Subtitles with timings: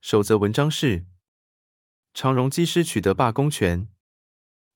[0.00, 1.04] 首则文章是：
[2.14, 3.86] 长荣机师取得罢工权，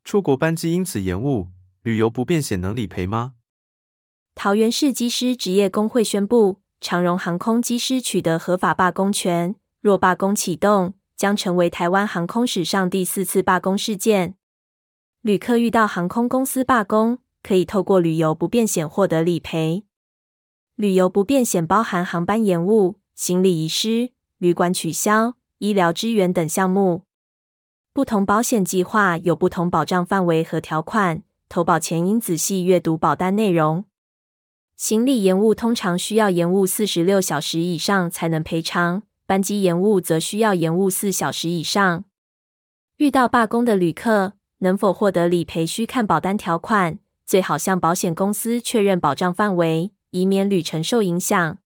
[0.05, 1.49] 出国班机因此延误，
[1.83, 3.33] 旅游不便险能理赔吗？
[4.35, 14.37] 桃园市机师职业工会宣布，长荣航空机师取得合法罢工权，若罢工启动，将成为台湾航空史上第四次罢工事件。
[15.23, 19.87] 旅客遇到航空公司罢工，可以透过旅游不便险获得理赔。
[20.75, 24.13] 旅游不便险包含航班延误、行李遗失。
[24.39, 27.03] 旅馆取消、医疗支援等项目，
[27.93, 31.23] 不同保险计划有不同保障范围和条款。
[31.47, 33.85] 投保前应仔细阅读保单内容。
[34.77, 42.05] 行李延误通常需要延误四十六小时以上才能赔偿，班机延误则需要延误四小时以上。
[42.97, 51.59] 遇到罢工的旅客能否获得理赔，需看保单条款，最好向保险公司确认保障范围，以免旅程受影响。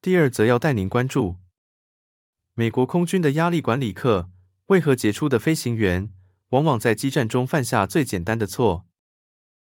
[0.00, 1.41] 第二则要带您关注。
[2.54, 4.28] 美国空军的压力管理课，
[4.66, 6.10] 为何杰出的飞行员
[6.50, 8.84] 往往在激战中犯下最简单的错？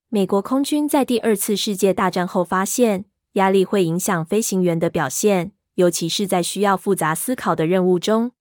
[0.10, 8.34] 美国空军在第二次世界大战后发现，压力会影响飞行员的表现，尤其是在需要复杂思考的任务中。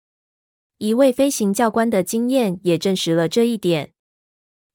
[0.76, 3.94] 一位飞行教官的经验也证实了这一点。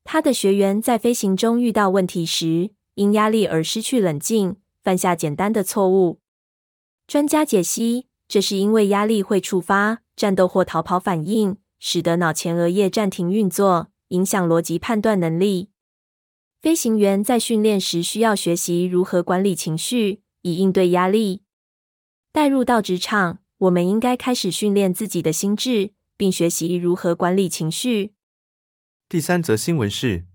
[0.04, 6.20] 他的学员在飞行中遇到问题时，因压力而失去冷静，犯下简单的错误。
[7.06, 8.08] 专家解析。
[8.32, 15.70] 这是因为压力会触发战斗或逃跑反应，使得脑前额叶暂停运作，影响逻辑判断能力。
[16.62, 21.44] 飞行员在训练时需要学习如何管理情绪，以应对压力。
[22.32, 28.14] 带入到职场，我们应该开始训练自己的心智，并学习如何管理情绪。
[29.10, 30.26] 第三则新闻是：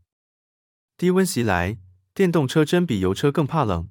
[0.99, 1.78] 低温袭来，
[2.13, 3.89] 电动车真比油车更怕冷。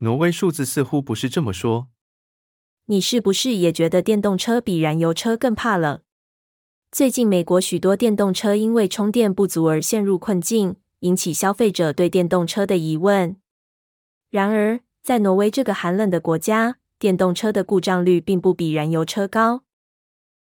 [0.00, 1.88] 挪威数字似乎不是这么说。
[2.90, 6.00] 你是不是也觉得电动车比燃油车更怕冷？
[6.90, 13.36] 最近，美国许多电动车因为充电不足而陷入困境，引起消费者对电动车的疑问。
[14.30, 19.64] 然而，在挪威这个寒冷的国家，电动车的故障率并不比燃油车高。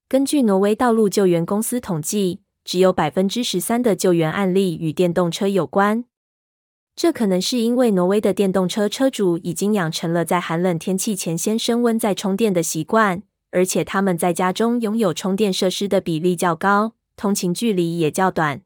[0.07, 6.05] 根据挪威道路救援公司统计，只有百分之十三的救援案例与电动车有关。
[6.97, 18.63] 这可能是因为挪威的电动车车主已经养成了在寒冷天气前先升温再充电的习惯，而且他们在家中拥有充电设施的比例较高，通勤距离也较短。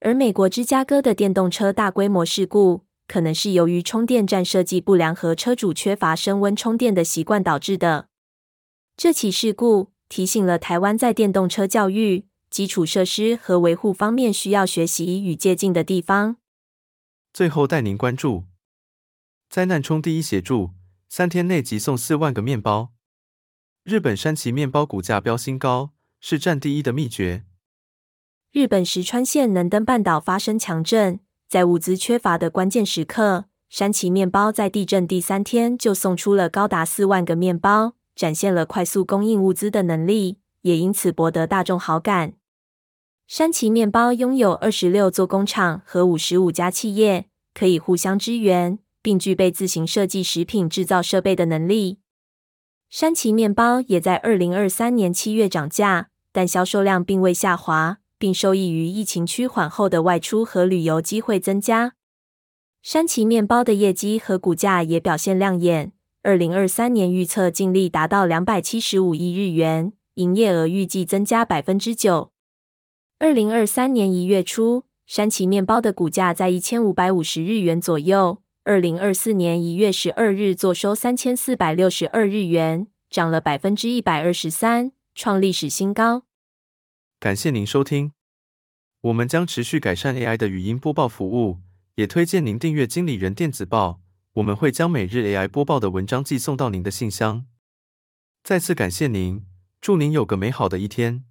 [0.00, 8.08] 而美国芝加哥的电动车大规模事故，可能是由于充电站设计不良和车主缺乏升温充电的习惯导致的。
[8.96, 16.36] 这起事故提醒了台湾在电动车教育、基础设施和维护方面需要学习与借鉴的地方。
[17.32, 18.44] 最后带您关注：
[19.48, 20.70] 灾难冲第一协助，
[21.08, 22.92] 三天内急送四万个面包。
[23.84, 27.44] 日本山崎面包股价飙新高，是占第一的秘诀。
[28.52, 42.34] 日本石川县能登半岛发生强震，在物资缺乏的关键时刻，山崎面包在地震第三天就送出了高达四万个面包，展现了快速供应物资的能力，也因此博得大众好感。
[43.30, 52.00] 山崎面包拥有二十六座工厂和五十五家企业，可以互相支援，并具备自行设计食品制造设备的能力。
[52.88, 61.92] 山崎面包也在二零二三年七月涨价，但销售量并未下滑，并受益于疫情趋缓后的外出和旅游机会增加。
[62.82, 65.92] 山崎面包的业绩和股价也表现亮眼，
[66.24, 72.32] 二零二三年预测净利达到两百七十五亿日元，营业额预计增加百分之九。
[73.22, 78.42] 二零二三年一月初，山崎面包的股价在一千五百五十日元左右。
[78.64, 86.22] 二零二四年一月十二日，作收三千四百六十二日元，涨了百分之一百二十三，创历史新高。
[87.18, 88.12] 感谢您收听，
[89.02, 91.58] 我们将持续改善 AI 的语音播报服务，
[91.96, 94.00] 也推荐您订阅经理人电子报，
[94.32, 97.44] 我们会将每日 AI 播报的文章寄送到您的信箱。
[98.42, 99.44] 再次感谢您，
[99.78, 101.26] 祝您有个美好的一天。